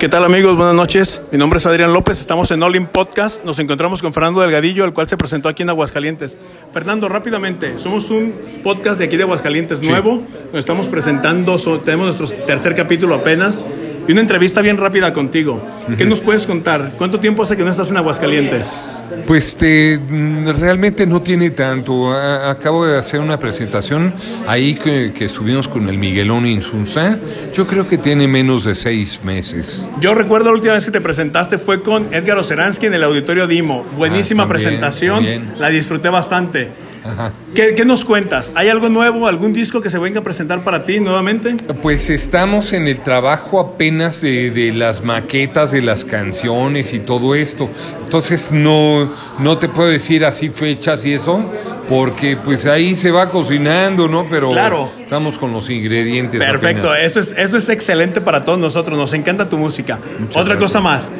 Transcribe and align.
¿Qué 0.00 0.08
tal 0.08 0.24
amigos? 0.24 0.56
Buenas 0.56 0.74
noches. 0.74 1.20
Mi 1.30 1.36
nombre 1.36 1.58
es 1.58 1.66
Adrián 1.66 1.92
López. 1.92 2.18
Estamos 2.18 2.50
en 2.52 2.62
All 2.62 2.74
In 2.74 2.86
Podcast. 2.86 3.44
Nos 3.44 3.58
encontramos 3.58 4.00
con 4.00 4.14
Fernando 4.14 4.40
Delgadillo, 4.40 4.86
el 4.86 4.94
cual 4.94 5.06
se 5.06 5.18
presentó 5.18 5.50
aquí 5.50 5.62
en 5.62 5.68
Aguascalientes. 5.68 6.38
Fernando, 6.72 7.06
rápidamente, 7.06 7.78
somos 7.78 8.08
un 8.08 8.32
podcast 8.62 8.98
de 8.98 9.04
aquí 9.04 9.18
de 9.18 9.24
Aguascalientes 9.24 9.86
nuevo. 9.86 10.22
Nos 10.54 10.60
estamos 10.60 10.86
presentando, 10.86 11.58
tenemos 11.80 12.18
nuestro 12.18 12.44
tercer 12.46 12.74
capítulo 12.74 13.14
apenas 13.14 13.62
y 14.08 14.12
una 14.12 14.20
entrevista 14.20 14.60
bien 14.62 14.76
rápida 14.76 15.12
contigo. 15.12 15.62
¿Qué 15.96 16.04
nos 16.04 16.20
puedes 16.20 16.46
contar? 16.46 16.92
¿Cuánto 16.96 17.20
tiempo 17.20 17.42
hace 17.42 17.56
que 17.56 17.62
no 17.64 17.70
estás 17.70 17.90
en 17.90 17.96
Aguascalientes? 17.96 18.82
Pues 19.26 19.56
te, 19.56 19.98
mm, 19.98 20.48
realmente 20.60 21.06
no 21.06 21.20
tiene 21.22 21.50
tanto. 21.50 22.12
A- 22.12 22.50
acabo 22.50 22.86
de 22.86 22.96
hacer 22.96 23.20
una 23.20 23.38
presentación 23.38 24.12
ahí 24.46 24.74
que, 24.74 25.12
que 25.16 25.24
estuvimos 25.24 25.68
con 25.68 25.88
el 25.88 25.98
Miguelón 25.98 26.46
Insunza. 26.46 27.18
Yo 27.54 27.66
creo 27.66 27.86
que 27.88 27.98
tiene 27.98 28.26
menos 28.28 28.64
de 28.64 28.74
seis 28.74 29.20
meses. 29.24 29.90
Yo 30.00 30.14
recuerdo 30.14 30.46
la 30.50 30.54
última 30.54 30.74
vez 30.74 30.84
que 30.84 30.90
te 30.92 31.00
presentaste 31.00 31.58
fue 31.58 31.80
con 31.82 32.12
Edgar 32.14 32.38
Oceransky 32.38 32.86
en 32.86 32.94
el 32.94 33.02
Auditorio 33.04 33.46
Dimo. 33.46 33.84
Buenísima 33.96 34.44
Ah, 34.44 34.46
también, 34.46 34.62
presentación, 34.64 35.16
también. 35.16 35.52
la 35.58 35.68
disfruté 35.70 36.08
bastante. 36.08 36.68
Ajá. 37.04 37.32
¿Qué, 37.54 37.74
qué 37.74 37.84
nos 37.84 38.04
cuentas? 38.04 38.52
¿Hay 38.54 38.68
algo 38.68 38.88
nuevo, 38.88 39.26
algún 39.26 39.52
disco 39.52 39.80
que 39.80 39.90
se 39.90 39.98
venga 39.98 40.20
a 40.20 40.22
presentar 40.22 40.62
para 40.62 40.84
ti 40.84 41.00
nuevamente? 41.00 41.54
Pues 41.82 42.10
estamos 42.10 42.72
en 42.72 42.86
el 42.86 43.00
trabajo 43.00 43.58
apenas 43.58 44.20
de, 44.20 44.50
de 44.50 44.72
las 44.72 45.02
maquetas 45.02 45.70
de 45.72 45.82
las 45.82 46.04
canciones 46.04 46.92
y 46.94 47.00
todo 47.00 47.34
esto. 47.34 47.68
Entonces 48.04 48.52
no, 48.52 49.10
no 49.38 49.58
te 49.58 49.68
puedo 49.68 49.88
decir 49.88 50.24
así 50.24 50.50
fechas 50.50 51.04
y 51.06 51.12
eso, 51.14 51.40
porque 51.88 52.36
pues 52.36 52.66
ahí 52.66 52.94
se 52.94 53.10
va 53.10 53.28
cocinando, 53.28 54.08
¿no? 54.08 54.26
Pero 54.28 54.50
Claro. 54.50 54.88
estamos 55.00 55.38
con 55.38 55.52
los 55.52 55.70
ingredientes. 55.70 56.38
Perfecto, 56.40 56.90
apenas. 56.90 57.06
eso 57.06 57.20
es, 57.20 57.34
eso 57.36 57.56
es 57.56 57.68
excelente 57.68 58.20
para 58.20 58.44
todos 58.44 58.58
nosotros, 58.58 58.96
nos 58.98 59.12
encanta 59.12 59.48
tu 59.48 59.56
música. 59.56 59.98
Muchas 60.18 60.42
Otra 60.42 60.58
cosa 60.58 60.80
más, 60.80 61.10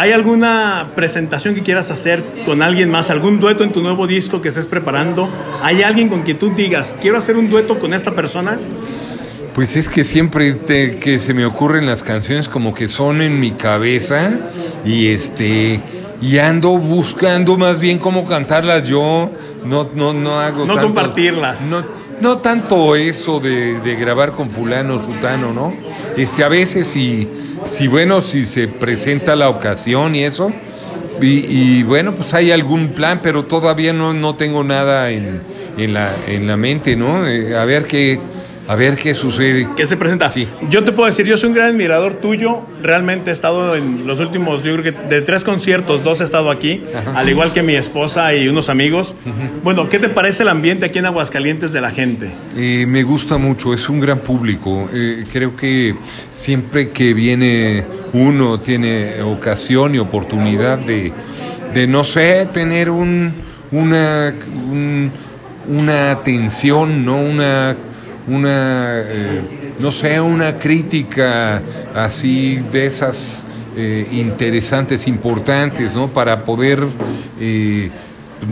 ¿hay 0.00 0.12
alguna 0.12 0.92
presentación 0.94 1.54
que 1.54 1.62
quieras 1.62 1.90
hacer 1.90 2.24
con 2.46 2.62
alguien 2.62 2.90
más, 2.90 3.10
algún 3.10 3.38
dueto 3.38 3.64
en 3.64 3.70
tu 3.72 3.82
nuevo 3.82 4.06
disco 4.06 4.40
que 4.40 4.48
estés 4.48 4.66
preparando? 4.66 5.28
¿Hay 5.62 5.82
alguien 5.82 6.08
con 6.08 6.22
quien 6.22 6.38
tú 6.38 6.54
digas, 6.56 6.96
quiero 7.02 7.18
hacer 7.18 7.36
un 7.36 7.50
dueto 7.50 7.78
con 7.78 7.92
esta 7.92 8.12
persona? 8.12 8.58
Pues 9.54 9.76
es 9.76 9.88
que 9.90 10.02
siempre 10.02 10.54
te- 10.54 10.98
que 10.98 11.18
se 11.18 11.34
me 11.34 11.44
ocurren 11.44 11.84
las 11.84 12.02
canciones 12.02 12.48
como 12.48 12.72
que 12.72 12.88
son 12.88 13.20
en 13.20 13.38
mi 13.40 13.50
cabeza 13.50 14.30
y 14.86 15.08
este 15.08 15.80
y 16.22 16.38
ando 16.38 16.78
buscando 16.78 17.58
más 17.58 17.78
bien 17.80 17.98
cómo 17.98 18.26
cantarlas 18.26 18.88
yo, 18.88 19.30
no 19.66 19.88
no 19.94 20.14
no 20.14 20.40
hago 20.40 20.64
No 20.64 20.74
tanto- 20.76 20.82
compartirlas. 20.94 21.62
No, 21.62 21.84
no 22.20 22.38
tanto 22.38 22.96
eso 22.96 23.40
de, 23.40 23.80
de 23.80 23.96
grabar 23.96 24.32
con 24.32 24.50
fulano, 24.50 25.02
sutano, 25.02 25.52
¿no? 25.52 25.74
Este 26.16 26.44
a 26.44 26.48
veces 26.48 26.86
si 26.86 27.28
si 27.64 27.88
bueno, 27.88 28.20
si 28.20 28.44
se 28.44 28.68
presenta 28.68 29.36
la 29.36 29.48
ocasión 29.48 30.14
y 30.14 30.24
eso 30.24 30.52
y, 31.22 31.44
y, 31.48 31.82
bueno, 31.82 32.14
pues 32.14 32.32
hay 32.32 32.50
algún 32.50 32.88
plan, 32.88 33.20
pero 33.22 33.44
todavía 33.44 33.92
no, 33.92 34.14
no 34.14 34.36
tengo 34.36 34.64
nada 34.64 35.10
en, 35.10 35.42
en, 35.76 35.92
la, 35.92 36.10
en 36.26 36.46
la 36.46 36.56
mente, 36.56 36.96
¿no? 36.96 37.28
Eh, 37.28 37.56
a 37.56 37.64
ver 37.66 37.84
qué 37.84 38.18
a 38.70 38.76
ver 38.76 38.94
qué 38.96 39.14
sucede. 39.16 39.66
¿Qué 39.76 39.84
se 39.84 39.96
presenta? 39.96 40.28
Sí. 40.28 40.46
Yo 40.70 40.84
te 40.84 40.92
puedo 40.92 41.06
decir, 41.08 41.26
yo 41.26 41.36
soy 41.36 41.48
un 41.48 41.54
gran 41.56 41.70
admirador 41.70 42.14
tuyo. 42.14 42.60
Realmente 42.82 43.30
he 43.30 43.32
estado 43.32 43.74
en 43.74 44.06
los 44.06 44.20
últimos, 44.20 44.62
yo 44.62 44.76
creo 44.76 44.84
que 44.94 45.08
de 45.08 45.22
tres 45.22 45.42
conciertos, 45.42 46.04
dos 46.04 46.20
he 46.20 46.24
estado 46.24 46.50
aquí, 46.52 46.80
al 47.16 47.28
igual 47.28 47.52
que 47.52 47.62
mi 47.64 47.74
esposa 47.74 48.32
y 48.34 48.46
unos 48.48 48.68
amigos. 48.68 49.14
Bueno, 49.64 49.88
¿qué 49.88 49.98
te 49.98 50.08
parece 50.08 50.44
el 50.44 50.50
ambiente 50.50 50.86
aquí 50.86 51.00
en 51.00 51.06
Aguascalientes 51.06 51.72
de 51.72 51.80
la 51.80 51.90
gente? 51.90 52.30
Eh, 52.56 52.84
me 52.86 53.02
gusta 53.02 53.38
mucho, 53.38 53.74
es 53.74 53.88
un 53.88 53.98
gran 53.98 54.20
público. 54.20 54.88
Eh, 54.94 55.24
creo 55.32 55.56
que 55.56 55.96
siempre 56.30 56.90
que 56.90 57.12
viene 57.12 57.84
uno 58.12 58.60
tiene 58.60 59.20
ocasión 59.22 59.94
y 59.96 59.98
oportunidad 59.98 60.78
de, 60.78 61.12
de 61.74 61.86
no 61.88 62.04
sé, 62.04 62.46
tener 62.52 62.88
un, 62.90 63.32
una, 63.72 64.32
un- 64.70 65.10
una 65.68 66.10
atención, 66.12 67.04
¿no? 67.04 67.16
Una, 67.20 67.76
una 68.26 69.02
eh, 69.04 69.40
no 69.80 69.90
sé, 69.90 70.20
una 70.20 70.58
crítica 70.58 71.62
así 71.94 72.60
de 72.70 72.86
esas 72.86 73.46
eh, 73.76 74.06
interesantes, 74.12 75.06
importantes, 75.06 75.94
¿no? 75.94 76.08
Para 76.08 76.44
poder, 76.44 76.80
eh, 77.40 77.90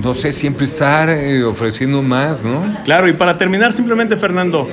no 0.03 0.15
sé, 0.15 0.33
siempre 0.33 0.67
estar 0.67 1.11
eh, 1.11 1.45
ofreciendo 1.45 2.03
más, 2.03 2.45
¿no? 2.45 2.77
Claro, 2.85 3.09
y 3.09 3.13
para 3.13 3.37
terminar 3.37 3.73
simplemente, 3.73 4.17
Fernando, 4.17 4.69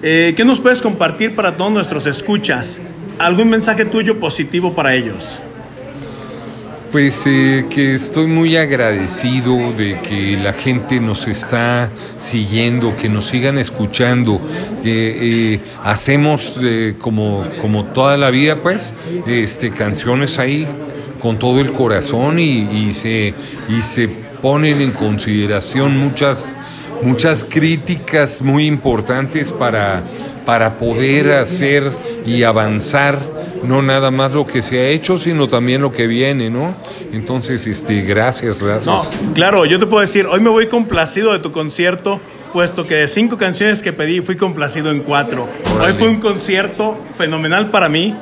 ¿qué 0.00 0.42
nos 0.44 0.60
puedes 0.60 0.80
compartir 0.80 1.34
para 1.34 1.56
todos 1.56 1.70
nuestros 1.70 2.06
escuchas? 2.06 2.80
¿Algún 3.18 3.50
mensaje 3.50 3.84
tuyo 3.84 4.18
positivo 4.18 4.74
para 4.74 4.94
ellos? 4.94 5.38
Pues 6.92 7.24
eh, 7.26 7.66
que 7.70 7.94
estoy 7.94 8.26
muy 8.26 8.56
agradecido 8.56 9.72
de 9.74 10.00
que 10.00 10.36
la 10.36 10.52
gente 10.52 10.98
nos 10.98 11.28
está 11.28 11.88
siguiendo, 12.16 12.96
que 12.96 13.08
nos 13.08 13.26
sigan 13.28 13.58
escuchando, 13.58 14.40
que 14.82 15.54
eh, 15.54 15.60
hacemos 15.84 16.58
eh, 16.60 16.96
como, 17.00 17.46
como 17.60 17.84
toda 17.84 18.16
la 18.16 18.30
vida, 18.30 18.56
pues, 18.56 18.92
este, 19.28 19.70
canciones 19.70 20.40
ahí 20.40 20.66
con 21.22 21.38
todo 21.38 21.60
el 21.60 21.70
corazón 21.70 22.40
y, 22.40 22.62
y 22.62 22.92
se, 22.92 23.34
y 23.68 23.82
se 23.82 24.08
ponen 24.08 24.80
en 24.80 24.90
consideración 24.90 25.96
muchas, 25.96 26.58
muchas 27.02 27.44
críticas 27.44 28.42
muy 28.42 28.66
importantes 28.66 29.52
para, 29.52 30.02
para 30.44 30.76
poder 30.76 31.30
hacer 31.34 31.84
y 32.26 32.42
avanzar 32.42 33.39
no 33.64 33.82
nada 33.82 34.10
más 34.10 34.32
lo 34.32 34.46
que 34.46 34.62
se 34.62 34.78
ha 34.80 34.88
hecho, 34.88 35.16
sino 35.16 35.48
también 35.48 35.82
lo 35.82 35.92
que 35.92 36.06
viene, 36.06 36.50
¿no? 36.50 36.74
Entonces, 37.12 37.66
este, 37.66 38.02
gracias, 38.02 38.62
gracias. 38.62 38.86
No, 38.86 39.32
claro, 39.34 39.64
yo 39.66 39.78
te 39.78 39.86
puedo 39.86 40.00
decir, 40.00 40.26
hoy 40.26 40.40
me 40.40 40.48
voy 40.50 40.66
complacido 40.68 41.32
de 41.32 41.38
tu 41.40 41.52
concierto, 41.52 42.20
puesto 42.52 42.86
que 42.86 42.94
de 42.96 43.08
cinco 43.08 43.36
canciones 43.36 43.82
que 43.82 43.92
pedí 43.92 44.20
fui 44.20 44.36
complacido 44.36 44.90
en 44.90 45.00
cuatro. 45.00 45.48
Hoy 45.80 45.92
fue 45.92 46.08
un 46.08 46.20
concierto 46.20 46.98
fenomenal 47.16 47.70
para 47.70 47.88
mí, 47.88 48.14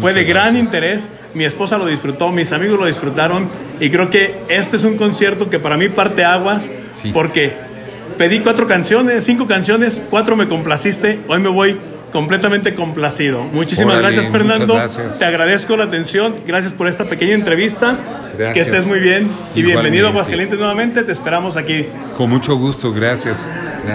fue 0.00 0.12
de 0.14 0.24
gran 0.24 0.54
gracias. 0.54 0.64
interés, 0.64 1.10
mi 1.34 1.44
esposa 1.44 1.78
lo 1.78 1.86
disfrutó, 1.86 2.30
mis 2.32 2.52
amigos 2.52 2.78
lo 2.80 2.86
disfrutaron 2.86 3.48
y 3.80 3.90
creo 3.90 4.10
que 4.10 4.34
este 4.48 4.76
es 4.76 4.84
un 4.84 4.96
concierto 4.96 5.48
que 5.50 5.58
para 5.58 5.76
mí 5.76 5.88
parte 5.88 6.24
aguas, 6.24 6.70
Sí. 6.94 7.10
porque 7.12 7.52
pedí 8.18 8.40
cuatro 8.40 8.66
canciones, 8.66 9.24
cinco 9.24 9.46
canciones, 9.46 10.02
cuatro 10.10 10.34
me 10.36 10.48
complaciste, 10.48 11.20
hoy 11.28 11.40
me 11.40 11.48
voy 11.50 11.76
completamente 12.16 12.74
complacido. 12.74 13.44
Muchísimas 13.44 13.98
Órale, 13.98 14.14
gracias 14.14 14.32
Fernando, 14.32 14.72
gracias. 14.72 15.18
te 15.18 15.26
agradezco 15.26 15.76
la 15.76 15.84
atención, 15.84 16.34
gracias 16.46 16.72
por 16.72 16.88
esta 16.88 17.04
pequeña 17.04 17.34
entrevista, 17.34 17.94
que 18.54 18.58
estés 18.58 18.86
muy 18.86 19.00
bien 19.00 19.28
y 19.54 19.60
bienvenido 19.60 20.06
a. 20.06 20.10
Aguascalientes 20.12 20.58
nuevamente, 20.58 21.02
te 21.02 21.12
esperamos 21.12 21.58
aquí. 21.58 21.84
Con 22.16 22.30
mucho 22.30 22.56
gusto, 22.56 22.90
gracias. 22.90 23.50